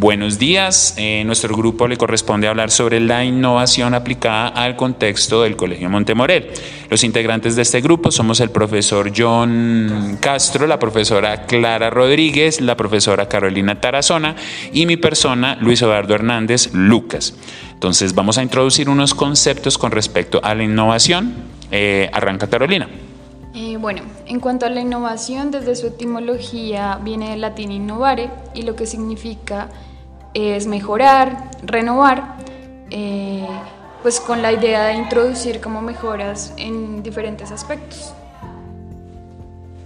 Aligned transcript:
buenos 0.00 0.38
días. 0.38 0.94
En 0.96 1.26
nuestro 1.26 1.54
grupo 1.54 1.86
le 1.86 1.98
corresponde 1.98 2.48
hablar 2.48 2.70
sobre 2.70 3.00
la 3.00 3.22
innovación 3.22 3.92
aplicada 3.92 4.48
al 4.48 4.74
contexto 4.74 5.42
del 5.42 5.56
Colegio 5.56 5.90
Montemorel. 5.90 6.50
Los 6.88 7.04
integrantes 7.04 7.54
de 7.54 7.62
este 7.62 7.82
grupo 7.82 8.10
somos 8.10 8.40
el 8.40 8.50
profesor 8.50 9.12
John 9.14 10.16
Castro, 10.18 10.66
la 10.66 10.78
profesora 10.78 11.44
Clara 11.44 11.90
Rodríguez, 11.90 12.62
la 12.62 12.78
profesora 12.78 13.28
Carolina 13.28 13.78
Tarazona 13.78 14.36
y 14.72 14.86
mi 14.86 14.96
persona, 14.96 15.58
Luis 15.60 15.82
Eduardo 15.82 16.14
Hernández 16.14 16.70
Lucas. 16.72 17.34
Entonces 17.74 18.14
vamos 18.14 18.38
a 18.38 18.42
introducir 18.42 18.88
unos 18.88 19.14
conceptos 19.14 19.76
con 19.76 19.92
respecto 19.92 20.40
a 20.42 20.54
la 20.54 20.64
innovación. 20.64 21.34
Eh, 21.70 22.08
arranca 22.14 22.48
Carolina. 22.48 22.88
Eh, 23.52 23.76
bueno, 23.78 24.02
en 24.26 24.40
cuanto 24.40 24.64
a 24.64 24.70
la 24.70 24.80
innovación, 24.80 25.50
desde 25.50 25.76
su 25.76 25.88
etimología 25.88 26.98
viene 27.04 27.30
del 27.30 27.42
latín 27.42 27.70
innovare 27.70 28.30
y 28.54 28.62
lo 28.62 28.76
que 28.76 28.86
significa 28.86 29.68
es 30.34 30.66
mejorar, 30.66 31.50
renovar, 31.62 32.36
eh, 32.90 33.46
pues 34.02 34.20
con 34.20 34.42
la 34.42 34.52
idea 34.52 34.86
de 34.86 34.94
introducir 34.94 35.60
como 35.60 35.82
mejoras 35.82 36.54
en 36.56 37.02
diferentes 37.02 37.50
aspectos. 37.50 38.12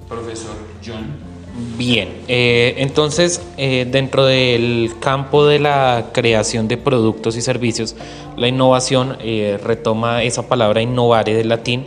Profesor 0.08 0.54
John. 0.84 1.34
Bien, 1.78 2.08
eh, 2.26 2.74
entonces 2.78 3.40
dentro 3.56 4.24
del 4.24 4.92
campo 4.98 5.46
de 5.46 5.60
la 5.60 6.10
creación 6.12 6.66
de 6.66 6.76
productos 6.76 7.36
y 7.36 7.42
servicios, 7.42 7.94
la 8.36 8.48
innovación 8.48 9.16
retoma 9.62 10.24
esa 10.24 10.48
palabra 10.48 10.82
innovare 10.82 11.32
del 11.34 11.48
latín 11.48 11.86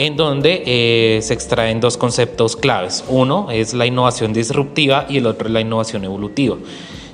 en 0.00 0.16
donde 0.16 0.62
eh, 0.64 1.20
se 1.20 1.34
extraen 1.34 1.78
dos 1.78 1.98
conceptos 1.98 2.56
claves. 2.56 3.04
Uno 3.08 3.50
es 3.50 3.74
la 3.74 3.84
innovación 3.84 4.32
disruptiva 4.32 5.04
y 5.10 5.18
el 5.18 5.26
otro 5.26 5.48
es 5.48 5.52
la 5.52 5.60
innovación 5.60 6.04
evolutiva. 6.04 6.56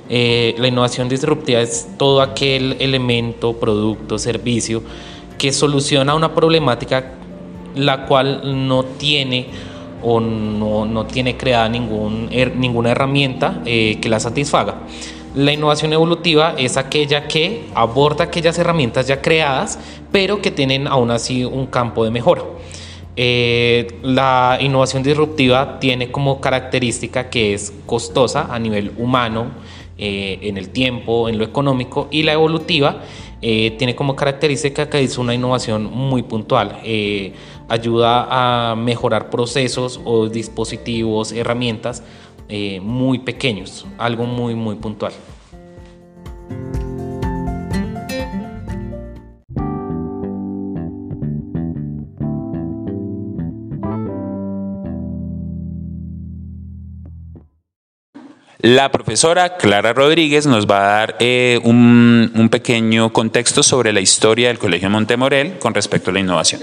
Eh, 0.09 0.55
la 0.57 0.67
innovación 0.67 1.09
disruptiva 1.09 1.61
es 1.61 1.87
todo 1.97 2.21
aquel 2.21 2.77
elemento, 2.79 3.53
producto, 3.53 4.17
servicio 4.17 4.81
que 5.37 5.51
soluciona 5.51 6.15
una 6.15 6.33
problemática 6.33 7.13
la 7.75 8.05
cual 8.05 8.67
no 8.67 8.83
tiene 8.83 9.47
o 10.01 10.19
no, 10.19 11.05
tiene 11.05 11.37
creada 11.37 11.69
ningún, 11.69 12.29
ninguna 12.55 12.91
herramienta 12.91 13.61
eh, 13.65 13.97
que 14.01 14.09
la 14.09 14.19
satisfaga. 14.19 14.75
La 15.35 15.51
innovación 15.51 15.93
evolutiva 15.93 16.55
es 16.57 16.77
aquella 16.77 17.27
que 17.27 17.65
aborda 17.75 18.23
aquellas 18.23 18.57
herramientas 18.57 19.07
ya 19.07 19.21
creadas, 19.21 19.77
pero 20.11 20.41
que 20.41 20.51
tienen 20.51 20.87
aún 20.87 21.11
así 21.11 21.43
un 21.43 21.67
campo 21.67 22.03
de 22.03 22.11
mejora. 22.11 22.43
Eh, 23.15 23.99
la 24.03 24.57
innovación 24.61 25.03
disruptiva 25.03 25.79
tiene 25.79 26.11
como 26.11 26.39
característica 26.39 27.29
que 27.29 27.53
es 27.53 27.73
costosa 27.85 28.47
a 28.49 28.59
nivel 28.59 28.91
humano, 28.97 29.47
eh, 29.97 30.39
en 30.41 30.57
el 30.57 30.69
tiempo, 30.69 31.29
en 31.29 31.37
lo 31.37 31.43
económico, 31.43 32.07
y 32.11 32.23
la 32.23 32.33
evolutiva 32.33 33.01
eh, 33.41 33.75
tiene 33.77 33.95
como 33.95 34.15
característica 34.15 34.89
que 34.89 34.99
es 35.01 35.17
una 35.17 35.33
innovación 35.33 35.85
muy 35.85 36.23
puntual. 36.23 36.79
ayuda 37.69 38.27
a 38.71 38.75
mejorar 38.75 39.29
procesos 39.29 39.99
o 40.05 40.29
dispositivos, 40.29 41.31
herramientas 41.31 42.03
muy 42.81 43.19
pequeños, 43.19 43.85
algo 43.97 44.23
muy, 44.25 44.55
muy 44.55 44.75
puntual. 44.75 45.11
La 58.59 58.91
profesora 58.91 59.55
Clara 59.57 59.93
Rodríguez 59.93 60.47
nos 60.47 60.65
va 60.65 60.79
a 60.79 60.97
dar 60.97 61.15
eh, 61.19 61.59
un, 61.63 62.49
pequeño 62.51 63.13
contexto 63.13 63.61
sobre 63.61 63.93
la 63.93 64.01
historia 64.01 64.47
del 64.47 64.57
Colegio 64.57 64.89
Montemorel 64.89 65.59
con 65.59 65.75
respecto 65.75 66.09
a 66.09 66.13
la 66.13 66.21
innovación. 66.21 66.61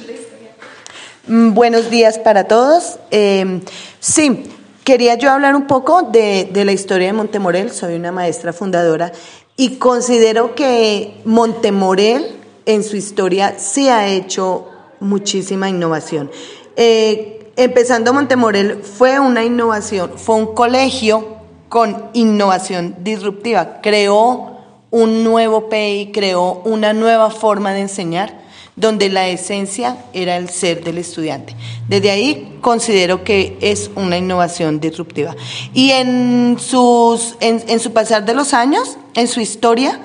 Mm, 1.29 1.55
buenos 1.55 1.91
días 1.91 2.19
para 2.19 2.45
todos. 2.49 2.99
Em, 3.13 3.61
sí, 4.01 4.43
quería 4.83 5.15
yo 5.15 5.31
hablar 5.31 5.55
un 5.55 5.69
poco 5.69 6.03
de, 6.03 6.51
la 6.53 6.73
historia 6.73 7.07
de 7.07 7.13
Montemorel. 7.13 7.71
Soy 7.71 7.95
una 7.95 8.11
maestra 8.11 8.53
fundadora 8.53 9.13
y 9.57 9.77
considero 9.77 10.57
que 10.57 11.21
Montemorel 11.25 12.27
en 12.67 12.83
su 12.83 12.97
historia 12.97 13.55
sí 13.59 13.89
ha 13.89 14.09
hecho 14.09 14.69
muchísima 14.99 15.69
innovación. 15.69 16.29
Eh, 16.75 17.53
empezando 17.55 18.13
Montemorel 18.13 18.83
fue 18.83 19.21
una 19.21 19.45
innovación, 19.45 20.11
fue 20.17 20.35
un 20.35 20.55
colegio 20.55 21.34
con 21.75 22.11
innovación 22.13 22.95
disruptiva. 23.01 23.81
Creó 23.83 24.59
un 24.93 25.25
nuevo 25.25 25.69
PI, 25.69 26.13
creó 26.15 26.63
una 26.65 26.93
nueva 26.93 27.33
forma 27.33 27.73
de 27.73 27.81
enseñar 27.81 28.43
donde 28.77 29.09
la 29.09 29.27
esencia 29.27 29.97
era 30.13 30.37
el 30.37 30.51
ser 30.51 30.85
del 30.85 30.99
estudiante. 30.99 31.57
Desde 31.89 32.13
ahí 32.13 32.59
considero 32.61 33.25
que 33.25 33.59
es 33.61 33.91
una 33.97 34.17
innovación 34.17 34.79
disruptiva. 34.79 35.35
Y 35.73 35.91
en, 35.91 36.59
sus, 36.61 37.35
en 37.41 37.81
su 37.81 37.93
pasar 37.93 38.25
de 38.25 38.35
los 38.35 38.55
años, 38.55 38.97
en 39.15 39.27
su 39.27 39.41
historia, 39.41 39.99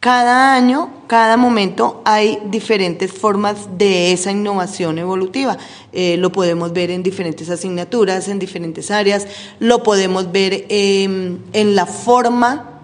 cada 0.00 0.54
año, 0.54 0.90
cada 1.06 1.36
momento 1.36 2.02
hay 2.04 2.38
diferentes 2.46 3.12
formas 3.12 3.78
de 3.78 4.12
esa 4.12 4.30
innovación 4.30 4.98
evolutiva. 4.98 5.58
Eh, 5.92 6.16
lo 6.16 6.32
podemos 6.32 6.72
ver 6.72 6.90
en 6.90 7.02
diferentes 7.02 7.50
asignaturas, 7.50 8.28
en 8.28 8.38
diferentes 8.38 8.90
áreas, 8.90 9.26
lo 9.58 9.82
podemos 9.82 10.32
ver 10.32 10.66
em, 10.68 11.38
en 11.52 11.74
la 11.74 11.86
forma 11.86 12.80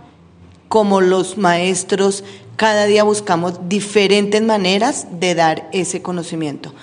como 0.69 1.01
los 1.01 1.37
maestros 1.37 2.23
cada 2.61 2.85
día 2.85 3.05
buscamos 3.05 3.69
diferentes 3.71 4.43
maneras 4.43 5.07
de 5.19 5.35
dar 5.35 5.71
ese 5.73 6.03
conocimiento. 6.03 6.75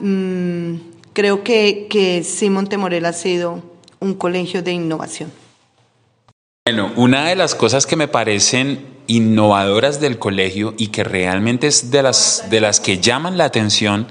Mm, 0.00 0.74
creo 1.12 1.44
que, 1.44 1.86
que 1.88 2.24
Simón 2.24 2.66
Temorel 2.66 3.06
ha 3.06 3.12
sido 3.12 3.62
un 4.00 4.14
colegio 4.14 4.64
de 4.64 4.72
innovación. 4.72 5.30
Bueno, 6.64 6.92
una 6.94 7.26
de 7.26 7.34
las 7.34 7.56
cosas 7.56 7.86
que 7.86 7.96
me 7.96 8.06
parecen 8.06 8.86
innovadoras 9.08 10.00
del 10.00 10.20
colegio 10.20 10.74
y 10.78 10.86
que 10.86 11.02
realmente 11.02 11.66
es 11.66 11.90
de 11.90 12.04
las, 12.04 12.44
de 12.50 12.60
las 12.60 12.78
que 12.78 12.98
llaman 12.98 13.36
la 13.36 13.46
atención, 13.46 14.06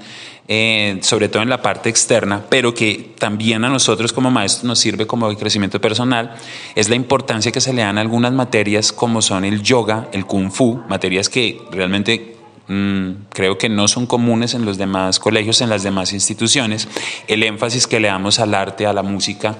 eh, 0.48 0.98
sobre 1.00 1.30
todo 1.30 1.42
en 1.42 1.48
la 1.48 1.62
parte 1.62 1.88
externa, 1.88 2.44
pero 2.50 2.74
que 2.74 3.14
también 3.18 3.64
a 3.64 3.70
nosotros 3.70 4.12
como 4.12 4.30
maestros 4.30 4.64
nos 4.64 4.80
sirve 4.80 5.06
como 5.06 5.34
crecimiento 5.34 5.80
personal, 5.80 6.34
es 6.74 6.90
la 6.90 6.94
importancia 6.94 7.52
que 7.52 7.62
se 7.62 7.72
le 7.72 7.80
dan 7.80 7.96
a 7.96 8.02
algunas 8.02 8.34
materias 8.34 8.92
como 8.92 9.22
son 9.22 9.46
el 9.46 9.62
yoga, 9.62 10.10
el 10.12 10.26
kung 10.26 10.50
fu, 10.50 10.74
materias 10.90 11.30
que 11.30 11.58
realmente 11.70 12.36
mm, 12.68 13.12
creo 13.30 13.56
que 13.56 13.70
no 13.70 13.88
son 13.88 14.04
comunes 14.04 14.52
en 14.52 14.66
los 14.66 14.76
demás 14.76 15.20
colegios, 15.20 15.62
en 15.62 15.70
las 15.70 15.84
demás 15.84 16.12
instituciones, 16.12 16.86
el 17.28 17.44
énfasis 17.44 17.86
que 17.86 17.98
le 17.98 18.08
damos 18.08 18.40
al 18.40 18.54
arte, 18.54 18.84
a 18.84 18.92
la 18.92 19.02
música, 19.02 19.56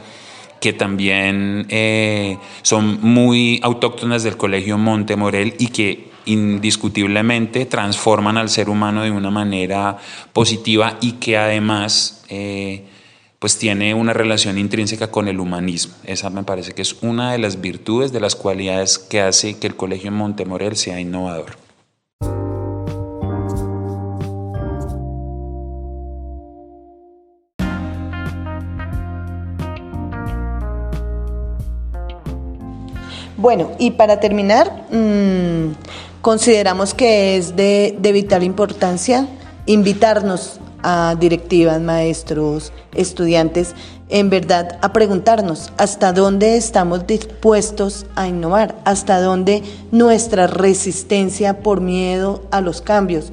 que 0.63 0.73
también 0.73 1.67
eh, 1.71 2.39
son 2.63 3.01
muy 3.03 3.59
autóctonas 3.65 4.23
del 4.23 4.37
Colegio 4.37 4.79
Montemorel 4.79 5.57
y 5.59 5.67
que 5.67 6.09
indiscutiblemente 6.25 7.67
transforman 7.67 8.39
al 8.39 8.49
ser 8.49 8.71
humano 8.71 9.03
de 9.03 9.11
una 9.11 9.33
manera 9.33 9.99
positiva 10.33 10.99
y 11.01 11.15
que 11.15 11.37
además 11.37 12.23
eh, 12.29 12.85
pues 13.41 13.59
tiene 13.59 13.93
una 13.93 14.13
relación 14.13 14.57
intrínseca 14.57 15.11
con 15.11 15.27
el 15.27 15.41
humanismo. 15.41 15.95
Esa 16.05 16.31
me 16.31 16.45
parece 16.45 16.75
que 16.75 16.83
es 16.83 17.03
una 17.03 17.33
de 17.33 17.39
las 17.39 17.61
virtudes, 17.61 18.13
de 18.13 18.21
las 18.21 18.37
cualidades 18.37 19.01
que 19.01 19.21
hace 19.21 19.59
que 19.59 19.67
el 19.67 19.75
Colegio 19.75 20.13
Montemorel 20.13 20.77
sea 20.77 21.01
innovador. 21.01 21.57
Bueno, 33.43 33.73
y 33.81 33.91
para 33.91 34.21
terminar, 34.21 34.87
mm, 34.93 35.75
consideramos 36.21 36.95
que 36.95 37.37
es 37.37 37.57
de, 37.57 37.99
vital 38.01 38.45
importancia 38.45 39.27
invitarnos 39.67 40.61
a 40.85 41.17
directivas, 41.19 41.81
maestros, 41.81 42.73
estudiantes, 42.95 43.75
en 44.11 44.31
verdad 44.31 44.79
a 44.81 44.93
preguntarnos 44.93 45.73
hasta 45.77 46.13
dónde 46.13 46.57
estamos 46.57 47.05
dispuestos 47.09 48.07
a 48.15 48.29
innovar, 48.29 48.77
hasta 48.85 49.21
dónde 49.21 49.65
nuestra 49.91 50.47
resistencia 50.47 51.65
por 51.65 51.81
miedo 51.81 52.45
a 52.53 52.61
los 52.61 52.81
cambios. 52.81 53.33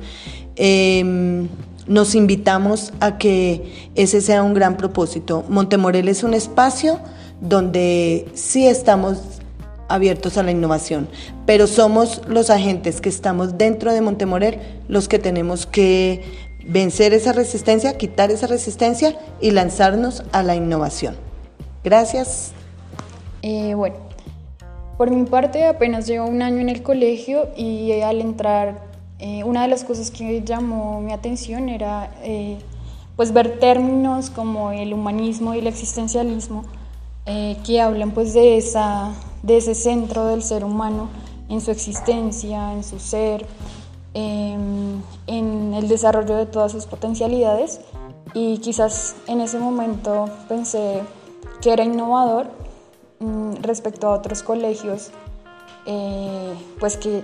Em, 0.55 1.49
nos 1.85 2.15
invitamos 2.15 2.93
a 2.99 3.19
que 3.19 3.91
ese 3.93 4.21
sea 4.21 4.41
un 4.41 4.55
gran 4.55 4.75
propósito. 4.75 5.45
Montemorel 5.49 6.07
es 6.07 6.23
un 6.23 6.33
espacio 6.33 6.99
donde 7.41 8.27
sí 8.33 8.65
estamos 8.65 9.38
abiertos 9.89 10.37
a 10.37 10.43
la 10.43 10.51
innovación, 10.51 11.09
pero 11.45 11.67
somos 11.67 12.21
los 12.27 12.49
agentes 12.49 13.01
que 13.01 13.09
estamos 13.09 13.57
dentro 13.57 13.91
de 13.91 14.01
Montemorel 14.01 14.59
los 14.87 15.07
que 15.07 15.19
tenemos 15.19 15.65
que 15.65 16.23
vencer 16.65 17.13
esa 17.13 17.33
resistencia, 17.33 17.97
quitar 17.97 18.31
esa 18.31 18.47
resistencia 18.47 19.17
y 19.41 19.51
lanzarnos 19.51 20.23
a 20.31 20.43
la 20.43 20.55
innovación. 20.55 21.15
Gracias. 21.83 22.51
Eh, 23.41 23.73
bueno, 23.73 23.95
Por 24.97 25.11
mi 25.11 25.23
parte, 25.25 25.65
apenas 25.65 26.07
llevo 26.07 26.27
un 26.27 26.41
año 26.41 26.59
en 26.59 26.69
el 26.69 26.83
colegio 26.83 27.49
y 27.55 28.01
al 28.01 28.19
entrar, 28.19 28.83
eh, 29.17 29.43
una 29.45 29.61
de 29.61 29.69
las 29.69 29.83
cosas 29.83 30.11
que 30.11 30.43
llamó 30.43 31.01
mi 31.01 31.13
atención 31.13 31.69
era 31.69 32.11
eh, 32.21 32.57
pues 33.15 33.33
ver 33.33 33.59
términos 33.59 34.29
como 34.29 34.71
el 34.71 34.93
humanismo 34.93 35.55
y 35.55 35.59
el 35.59 35.67
existencialismo 35.67 36.63
eh, 37.31 37.57
que 37.63 37.79
hablan 37.79 38.09
pues 38.09 38.33
de, 38.33 38.57
esa, 38.57 39.13
de 39.43 39.57
ese 39.57 39.75
centro 39.75 40.25
del 40.25 40.41
ser 40.41 40.65
humano 40.65 41.09
en 41.47 41.61
su 41.61 41.69
existencia, 41.69 42.73
en 42.73 42.83
su 42.83 42.97
ser, 42.97 43.45
em, 44.15 44.99
en 45.27 45.75
el 45.75 45.87
desarrollo 45.87 46.35
de 46.35 46.47
todas 46.47 46.71
sus 46.71 46.87
potencialidades 46.87 47.81
y 48.33 48.57
quizás 48.57 49.15
en 49.27 49.41
ese 49.41 49.59
momento 49.59 50.25
pensé 50.47 51.03
que 51.61 51.71
era 51.71 51.83
innovador 51.83 52.47
mm, 53.19 53.57
respecto 53.61 54.07
a 54.07 54.15
otros 54.15 54.41
colegios 54.41 55.11
eh, 55.85 56.55
pues 56.79 56.97
que 56.97 57.23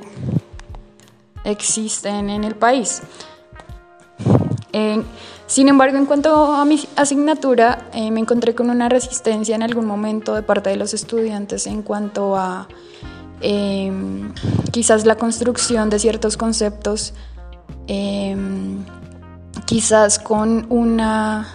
existen 1.46 2.30
en 2.30 2.44
el 2.44 2.56
país. 2.56 3.02
Sin 5.48 5.70
embargo, 5.70 5.98
en 5.98 6.06
cuanto 6.06 6.54
a 6.54 6.66
mi 6.66 6.80
asignatura, 6.96 7.88
eh, 7.94 8.10
me 8.10 8.20
encontré 8.20 8.56
con 8.56 8.70
una 8.70 8.90
resistencia 8.90 9.56
en 9.56 9.62
algún 9.62 9.86
momento 9.86 10.34
de 10.34 10.42
parte 10.42 10.72
de 10.72 10.76
los 10.76 10.94
estudiantes 10.94 11.68
en 11.68 11.84
cuanto 11.84 12.36
a 12.36 12.68
em, 13.42 14.34
quizás 14.72 15.06
la 15.06 15.16
construcción 15.16 15.90
de 15.90 16.00
ciertos 16.00 16.36
conceptos 16.36 17.14
em, 17.88 18.84
quizás 19.66 20.18
con 20.18 20.66
una 20.70 21.48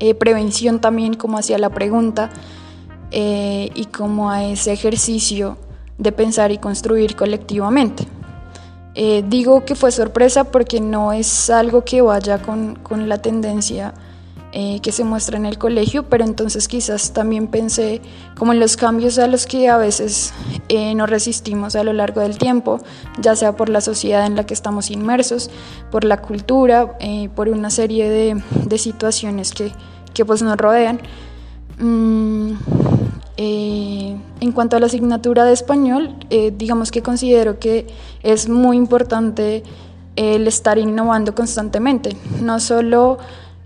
eh, 0.00 0.14
prevención 0.14 0.80
también 0.80 1.14
como 1.14 1.38
hacia 1.38 1.58
la 1.58 1.70
pregunta 1.70 2.30
eh, 3.12 3.70
y 3.74 3.84
como 3.86 4.30
a 4.30 4.44
ese 4.44 4.72
ejercicio 4.72 5.56
de 5.98 6.10
pensar 6.10 6.50
y 6.50 6.58
construir 6.58 7.14
colectivamente. 7.14 8.06
Eh, 8.96 9.22
digo 9.28 9.64
que 9.64 9.74
fue 9.74 9.92
sorpresa 9.92 10.44
porque 10.44 10.80
no 10.80 11.12
es 11.12 11.50
algo 11.50 11.84
que 11.84 12.00
vaya 12.00 12.38
con, 12.38 12.76
con 12.76 13.08
la 13.08 13.18
tendencia 13.18 13.92
eh, 14.58 14.80
que 14.80 14.90
se 14.90 15.04
muestra 15.04 15.36
en 15.36 15.44
el 15.44 15.58
colegio, 15.58 16.04
pero 16.04 16.24
entonces 16.24 16.66
quizás 16.66 17.12
también 17.12 17.48
pensé 17.48 18.00
como 18.38 18.54
en 18.54 18.58
los 18.58 18.78
cambios 18.78 19.18
a 19.18 19.26
los 19.26 19.44
que 19.44 19.68
a 19.68 19.76
veces 19.76 20.32
eh, 20.70 20.94
nos 20.94 21.10
resistimos 21.10 21.76
a 21.76 21.84
lo 21.84 21.92
largo 21.92 22.22
del 22.22 22.38
tiempo, 22.38 22.80
ya 23.20 23.36
sea 23.36 23.54
por 23.54 23.68
la 23.68 23.82
sociedad 23.82 24.24
en 24.24 24.34
la 24.34 24.46
que 24.46 24.54
estamos 24.54 24.90
inmersos, 24.90 25.50
por 25.90 26.04
la 26.04 26.22
cultura, 26.22 26.96
eh, 27.00 27.28
por 27.34 27.50
una 27.50 27.68
serie 27.68 28.08
de, 28.08 28.42
de 28.64 28.78
situaciones 28.78 29.52
que, 29.52 29.72
que, 30.14 30.24
pues 30.24 30.40
nos 30.40 30.56
rodean. 30.56 31.02
Mm, 31.78 32.52
en 33.36 34.52
cuanto 34.52 34.76
a 34.76 34.80
la 34.80 34.86
asignatura 34.86 35.44
de 35.44 35.52
español, 35.52 36.16
digamos 36.54 36.90
que 36.90 37.02
considero 37.02 37.58
que 37.58 37.86
es 38.22 38.48
muy 38.48 38.76
importante 38.76 39.62
el 40.16 40.48
estar 40.48 40.78
innovando 40.78 41.34
constantemente, 41.34 42.16
no 42.40 42.58
solo 42.58 43.18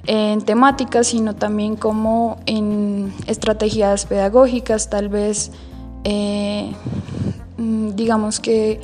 en 0.07 0.43
temáticas, 0.43 1.09
sino 1.09 1.37
también 1.37 1.77
como 1.77 2.41
en 2.47 3.13
estrategias 3.27 4.07
pedagógicas, 4.07 4.91
tal 4.91 5.09
vez, 5.09 5.53
eh, 6.05 6.73
mm, 7.57 7.91
digamos 7.91 8.41
que 8.41 8.81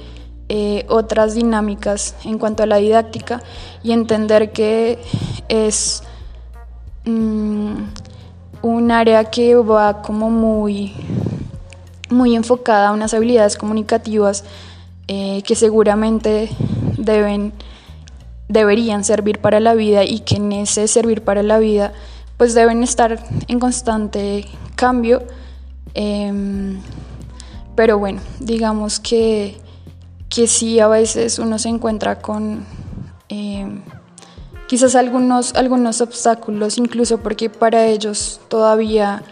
eh, 0.48 0.86
otras 0.88 1.34
dinámicas 1.34 2.14
en 2.24 2.38
cuanto 2.38 2.62
a 2.62 2.66
la 2.66 2.76
didáctica 2.76 3.42
y 3.82 3.90
entender 3.92 4.52
que 4.52 5.00
es 5.48 6.04
mm, 7.04 7.74
un 8.66 8.90
área 8.90 9.24
que 9.24 9.54
va 9.56 10.02
como 10.02 10.30
muy, 10.30 10.92
muy 12.10 12.34
enfocada 12.34 12.88
a 12.88 12.92
unas 12.92 13.14
habilidades 13.14 13.56
comunicativas 13.56 14.44
eh, 15.08 15.42
que 15.42 15.54
seguramente 15.54 16.48
deben 16.98 17.52
deberían 18.48 19.04
servir 19.04 19.40
para 19.40 19.58
la 19.60 19.74
vida 19.74 20.04
y 20.04 20.20
que 20.20 20.36
en 20.36 20.52
ese 20.52 20.86
servir 20.86 21.22
para 21.22 21.42
la 21.42 21.58
vida 21.58 21.92
pues 22.36 22.54
deben 22.54 22.82
estar 22.82 23.24
en 23.48 23.58
constante 23.58 24.46
cambio. 24.74 25.22
Em, 25.94 26.80
pero 27.74 27.98
bueno, 27.98 28.20
digamos 28.40 29.00
que, 29.00 29.56
que 30.28 30.46
sí 30.46 30.78
a 30.80 30.88
veces 30.88 31.38
uno 31.38 31.58
se 31.58 31.68
encuentra 31.68 32.20
con 32.20 32.64
em, 33.28 33.82
quizás 34.66 34.94
algunos, 34.94 35.54
algunos 35.54 36.00
obstáculos, 36.00 36.78
incluso 36.78 37.18
porque 37.18 37.50
para 37.50 37.86
ellos 37.86 38.40
todavía 38.48 39.22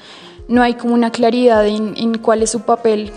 no 0.48 0.62
hay 0.62 0.74
como 0.74 0.94
una 0.94 1.10
claridad 1.10 1.66
en, 1.66 1.94
en 1.96 2.18
cuál 2.18 2.42
es 2.42 2.50
su 2.50 2.60
papel 2.60 3.12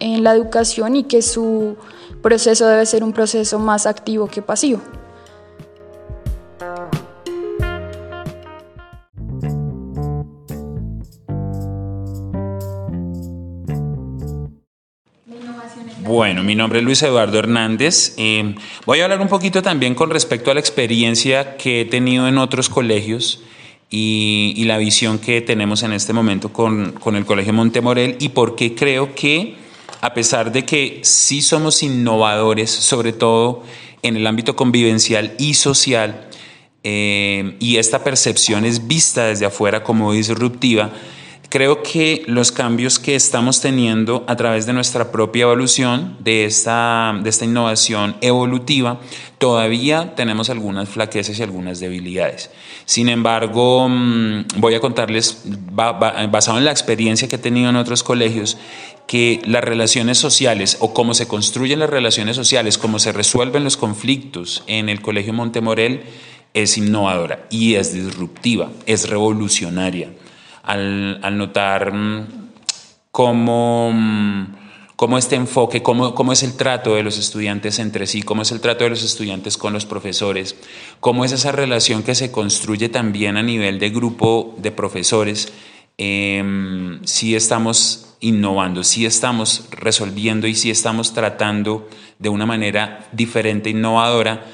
en 0.00 0.24
la 0.24 0.34
educación 0.34 0.96
y 0.96 1.04
que 1.04 1.22
su 1.22 1.76
proceso 2.22 2.66
debe 2.66 2.86
ser 2.86 3.04
un 3.04 3.12
proceso 3.12 3.58
más 3.58 3.86
activo 3.86 4.26
que 4.26 4.42
pasivo. 4.42 4.80
Bueno, 16.04 16.42
mi 16.42 16.56
nombre 16.56 16.80
es 16.80 16.84
Luis 16.84 17.00
Eduardo 17.04 17.38
Hernández. 17.38 18.14
Eh, 18.16 18.56
voy 18.86 18.98
a 18.98 19.04
hablar 19.04 19.20
un 19.20 19.28
poquito 19.28 19.62
también 19.62 19.94
con 19.94 20.10
respecto 20.10 20.50
a 20.50 20.54
la 20.54 20.58
experiencia 20.58 21.56
que 21.56 21.82
he 21.82 21.84
tenido 21.84 22.26
en 22.26 22.38
otros 22.38 22.68
colegios 22.68 23.40
y, 23.88 24.64
la 24.64 24.78
visión 24.78 25.20
que 25.20 25.40
tenemos 25.42 25.84
en 25.84 25.92
este 25.92 26.12
momento 26.12 26.52
con, 26.52 26.90
con, 26.90 27.14
el 27.14 27.24
Colegio 27.24 27.52
Montemorel 27.52 28.16
y 28.18 28.30
por 28.30 28.56
qué 28.56 28.74
creo 28.74 29.14
que, 29.14 29.54
a 30.00 30.12
pesar 30.12 30.50
de 30.50 30.64
que 30.64 30.98
sí 31.04 31.40
somos 31.40 31.84
innovadores, 31.84 32.70
sobre 32.70 33.12
todo 33.12 33.62
en 34.02 34.16
el 34.16 34.26
ámbito 34.26 34.56
convivencial 34.56 35.36
y 35.38 35.54
social, 35.54 36.26
eh, 36.82 37.54
y 37.60 37.76
esta 37.76 38.02
percepción 38.02 38.64
es 38.64 38.88
vista 38.88 39.26
desde 39.26 39.46
afuera 39.46 39.84
como 39.84 40.12
disruptiva, 40.12 40.90
creo 41.52 41.82
que 41.82 42.22
los 42.28 42.50
cambios 42.50 42.98
que 42.98 43.14
estamos 43.14 43.60
teniendo 43.60 44.24
a 44.26 44.36
través 44.36 44.64
de 44.64 44.72
nuestra 44.72 45.12
propia 45.12 45.42
evolución, 45.42 46.16
de 46.18 46.46
esta, 46.46 47.14
de 47.22 47.28
esta 47.28 47.44
innovación 47.44 48.16
evolutiva, 48.22 49.00
todavía 49.36 50.14
tenemos 50.16 50.48
algunas 50.48 50.88
flaquezas 50.88 51.38
y 51.38 51.42
algunas 51.42 51.78
debilidades. 51.78 52.48
Sin 52.86 53.10
embargo, 53.10 53.86
mm, 53.86 54.46
voy 54.56 54.76
a 54.76 54.80
contarles, 54.80 55.42
basado 55.44 56.56
en 56.56 56.64
la 56.64 56.70
experiencia 56.70 57.28
que 57.28 57.36
he 57.36 57.38
tenido 57.38 57.68
en 57.68 57.76
otros 57.76 58.02
colegios, 58.02 58.56
que 59.06 59.42
las 59.44 59.62
relaciones 59.62 60.16
sociales 60.16 60.78
o 60.80 60.94
cómo 60.94 61.12
se 61.12 61.28
construyen 61.28 61.80
las 61.80 61.90
relaciones 61.90 62.34
sociales, 62.34 62.78
cómo 62.78 62.98
se 62.98 63.12
resuelven 63.12 63.62
los 63.62 63.76
conflictos 63.76 64.64
en 64.68 64.88
el 64.88 65.02
Colegio 65.02 65.34
Montemorel, 65.34 66.04
es 66.54 66.78
innovadora 66.78 67.44
y 67.50 67.74
es 67.74 67.92
disruptiva, 67.92 68.70
es 68.86 69.10
revolucionaria 69.10 70.08
al, 70.62 71.36
notar 71.36 71.92
mm, 71.92 72.26
cómo, 73.10 73.90
mm, 73.92 74.46
cómo 74.96 75.18
este 75.18 75.36
enfoque, 75.36 75.82
cómo, 75.82 76.14
cómo, 76.14 76.32
es 76.32 76.42
el 76.42 76.56
trato 76.56 76.94
de 76.94 77.02
los 77.02 77.18
estudiantes 77.18 77.78
entre 77.78 78.06
sí, 78.06 78.22
cómo 78.22 78.42
es 78.42 78.52
el 78.52 78.60
trato 78.60 78.84
de 78.84 78.90
los 78.90 79.02
estudiantes 79.02 79.56
con 79.58 79.72
los 79.72 79.86
profesores, 79.86 80.56
cómo 81.00 81.24
es 81.24 81.32
esa 81.32 81.52
relación 81.52 82.02
que 82.02 82.14
se 82.14 82.30
construye 82.30 82.88
también 82.88 83.36
a 83.36 83.42
nivel 83.42 83.78
de 83.78 83.90
grupo 83.90 84.54
de 84.58 84.70
profesores, 84.70 85.52
em, 85.98 87.04
si 87.04 87.34
estamos 87.34 88.16
innovando, 88.20 88.84
si 88.84 89.04
estamos 89.04 89.66
resolviendo 89.72 90.46
y 90.46 90.54
si 90.54 90.70
estamos 90.70 91.12
tratando 91.12 91.88
de 92.20 92.28
una 92.28 92.46
manera 92.46 93.08
diferente, 93.12 93.70
innovadora, 93.70 94.44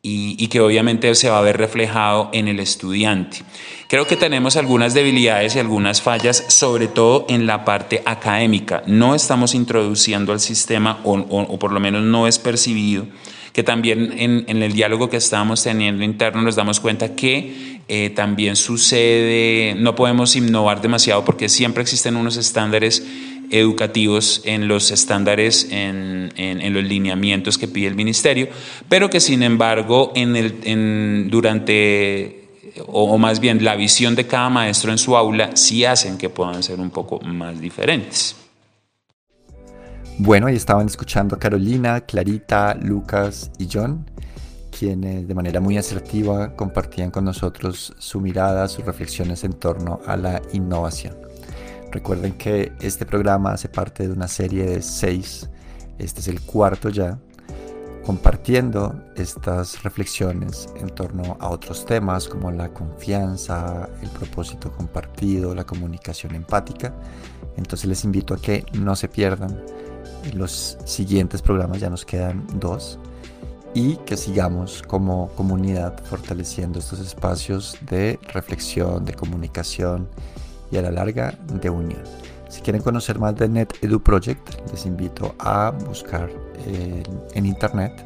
y, 0.00 0.46
que 0.48 0.60
obviamente 0.60 1.14
se 1.14 1.28
va 1.28 1.38
a 1.38 1.42
ver 1.42 1.56
reflejado 1.56 2.30
en 2.32 2.48
el 2.48 2.60
estudiante. 2.60 3.38
Creo 3.88 4.06
que 4.06 4.16
tenemos 4.16 4.56
algunas 4.56 4.94
debilidades 4.94 5.56
y 5.56 5.58
algunas 5.58 6.00
fallas, 6.02 6.44
sobre 6.48 6.86
todo 6.86 7.26
en 7.28 7.46
la 7.46 7.64
parte 7.64 8.02
académica. 8.04 8.82
No 8.86 9.14
estamos 9.14 9.54
introduciendo 9.54 10.32
al 10.32 10.40
sistema, 10.40 11.00
o, 11.04 11.58
por 11.58 11.72
lo 11.72 11.80
menos 11.80 12.02
no 12.02 12.26
es 12.26 12.38
percibido, 12.38 13.06
que 13.52 13.62
también 13.64 14.14
en, 14.16 14.62
el 14.62 14.72
diálogo 14.72 15.10
que 15.10 15.16
estábamos 15.16 15.64
teniendo 15.64 16.04
interno 16.04 16.42
nos 16.42 16.54
damos 16.54 16.78
cuenta 16.78 17.16
que 17.16 17.80
eh, 17.88 18.10
también 18.10 18.54
sucede, 18.54 19.74
no 19.76 19.96
podemos 19.96 20.36
innovar 20.36 20.80
demasiado 20.80 21.24
porque 21.24 21.48
siempre 21.48 21.82
existen 21.82 22.16
unos 22.16 22.36
estándares 22.36 23.04
educativos 23.50 24.42
en 24.44 24.68
los 24.68 24.90
estándares, 24.90 25.68
en, 25.70 26.32
en, 26.36 26.74
los 26.74 26.84
lineamientos 26.84 27.58
que 27.58 27.68
pide 27.68 27.88
el 27.88 27.94
ministerio, 27.94 28.48
pero 28.88 29.10
que 29.10 29.20
sin 29.20 29.42
embargo 29.42 30.12
en 30.14 30.36
el, 30.36 30.56
en, 30.64 31.28
durante, 31.30 32.48
o, 32.86 33.16
más 33.18 33.40
bien 33.40 33.64
la 33.64 33.76
visión 33.76 34.14
de 34.14 34.26
cada 34.26 34.48
maestro 34.50 34.92
en 34.92 34.98
su 34.98 35.16
aula, 35.16 35.56
sí 35.56 35.84
hacen 35.84 36.18
que 36.18 36.28
puedan 36.28 36.62
ser 36.62 36.80
un 36.80 36.90
poco 36.90 37.20
más 37.20 37.60
diferentes. 37.60 38.36
Bueno, 40.18 40.48
ahí 40.48 40.56
estaban 40.56 40.86
escuchando 40.86 41.38
Carolina, 41.38 42.00
Clarita, 42.00 42.74
Lucas 42.74 43.52
y 43.58 43.68
John, 43.72 44.10
quienes 44.76 45.28
de 45.28 45.34
manera 45.34 45.60
muy 45.60 45.78
asertiva 45.78 46.56
compartían 46.56 47.10
con 47.10 47.24
nosotros 47.24 47.94
su 47.98 48.20
mirada, 48.20 48.66
sus 48.68 48.84
reflexiones 48.84 49.44
en 49.44 49.52
torno 49.52 50.00
a 50.06 50.16
la 50.16 50.42
innovación. 50.52 51.27
Recuerden 51.90 52.32
que 52.32 52.72
este 52.80 53.06
programa 53.06 53.52
hace 53.52 53.68
parte 53.68 54.06
de 54.06 54.12
una 54.12 54.28
serie 54.28 54.64
de 54.64 54.82
seis, 54.82 55.48
este 55.98 56.20
es 56.20 56.28
el 56.28 56.40
cuarto 56.42 56.90
ya, 56.90 57.18
compartiendo 58.04 58.94
estas 59.16 59.82
reflexiones 59.82 60.68
en 60.76 60.88
torno 60.90 61.36
a 61.40 61.48
otros 61.48 61.84
temas 61.84 62.28
como 62.28 62.50
la 62.50 62.72
confianza, 62.72 63.88
el 64.02 64.08
propósito 64.10 64.70
compartido, 64.72 65.54
la 65.54 65.64
comunicación 65.64 66.34
empática. 66.34 66.94
Entonces 67.56 67.88
les 67.88 68.04
invito 68.04 68.34
a 68.34 68.38
que 68.38 68.64
no 68.74 68.94
se 68.94 69.08
pierdan 69.08 69.62
los 70.34 70.78
siguientes 70.84 71.42
programas, 71.42 71.80
ya 71.80 71.90
nos 71.90 72.04
quedan 72.04 72.46
dos, 72.60 72.98
y 73.74 73.96
que 73.98 74.16
sigamos 74.16 74.82
como 74.82 75.28
comunidad 75.30 75.98
fortaleciendo 76.04 76.78
estos 76.78 77.00
espacios 77.00 77.76
de 77.82 78.18
reflexión, 78.32 79.04
de 79.04 79.14
comunicación 79.14 80.08
y 80.70 80.76
a 80.76 80.82
la 80.82 80.90
larga 80.90 81.38
de 81.60 81.70
unión. 81.70 82.02
Si 82.48 82.62
quieren 82.62 82.82
conocer 82.82 83.18
más 83.18 83.36
de 83.36 83.48
Net 83.48 83.74
Edu 83.82 84.00
Project, 84.00 84.70
les 84.70 84.86
invito 84.86 85.34
a 85.38 85.70
buscar 85.70 86.30
en, 86.66 87.02
en 87.34 87.46
internet 87.46 88.04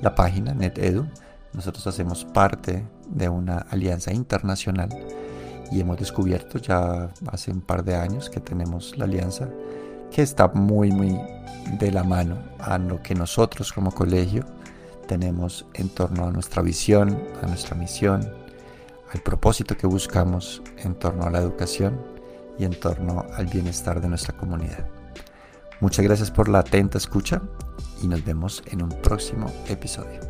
la 0.00 0.14
página 0.14 0.54
NetEdu. 0.54 1.06
Nosotros 1.52 1.86
hacemos 1.86 2.24
parte 2.24 2.84
de 3.08 3.28
una 3.28 3.58
alianza 3.70 4.12
internacional 4.12 4.88
y 5.70 5.80
hemos 5.80 5.98
descubierto 5.98 6.58
ya 6.58 7.10
hace 7.30 7.50
un 7.50 7.60
par 7.60 7.84
de 7.84 7.96
años 7.96 8.30
que 8.30 8.40
tenemos 8.40 8.96
la 8.96 9.04
alianza 9.04 9.48
que 10.10 10.22
está 10.22 10.48
muy 10.48 10.90
muy 10.90 11.18
de 11.78 11.92
la 11.92 12.02
mano 12.02 12.38
a 12.58 12.78
lo 12.78 13.00
que 13.02 13.14
nosotros 13.14 13.72
como 13.72 13.92
colegio 13.92 14.44
tenemos 15.06 15.66
en 15.74 15.88
torno 15.88 16.26
a 16.26 16.30
nuestra 16.30 16.62
visión, 16.62 17.20
a 17.42 17.46
nuestra 17.46 17.76
misión, 17.76 18.32
al 19.12 19.20
propósito 19.20 19.76
que 19.76 19.86
buscamos 19.86 20.62
en 20.78 20.94
torno 20.94 21.24
a 21.24 21.30
la 21.30 21.38
educación 21.38 22.00
y 22.58 22.64
en 22.64 22.78
torno 22.78 23.24
al 23.34 23.46
bienestar 23.46 24.00
de 24.00 24.08
nuestra 24.08 24.36
comunidad. 24.36 24.86
Muchas 25.80 26.04
gracias 26.04 26.30
por 26.30 26.48
la 26.48 26.60
atenta 26.60 26.98
escucha 26.98 27.40
y 28.02 28.06
nos 28.06 28.24
vemos 28.24 28.62
en 28.66 28.82
un 28.82 28.90
próximo 28.90 29.50
episodio. 29.66 30.29